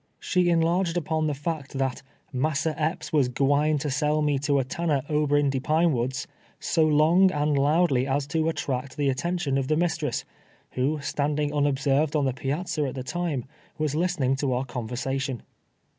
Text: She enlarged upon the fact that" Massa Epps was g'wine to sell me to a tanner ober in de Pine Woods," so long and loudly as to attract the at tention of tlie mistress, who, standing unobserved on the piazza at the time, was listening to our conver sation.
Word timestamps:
She 0.19 0.49
enlarged 0.49 0.97
upon 0.97 1.27
the 1.27 1.35
fact 1.35 1.73
that" 1.73 2.01
Massa 2.33 2.73
Epps 2.75 3.13
was 3.13 3.29
g'wine 3.29 3.77
to 3.81 3.91
sell 3.91 4.23
me 4.23 4.39
to 4.39 4.57
a 4.57 4.63
tanner 4.63 5.03
ober 5.07 5.37
in 5.37 5.51
de 5.51 5.59
Pine 5.59 5.93
Woods," 5.93 6.25
so 6.59 6.83
long 6.87 7.31
and 7.31 7.55
loudly 7.55 8.07
as 8.07 8.25
to 8.29 8.49
attract 8.49 8.97
the 8.97 9.11
at 9.11 9.17
tention 9.17 9.59
of 9.59 9.67
tlie 9.67 9.77
mistress, 9.77 10.25
who, 10.71 10.99
standing 11.01 11.53
unobserved 11.53 12.15
on 12.15 12.25
the 12.25 12.33
piazza 12.33 12.85
at 12.85 12.95
the 12.95 13.03
time, 13.03 13.45
was 13.77 13.93
listening 13.93 14.35
to 14.37 14.53
our 14.53 14.65
conver 14.65 14.93
sation. 14.97 15.41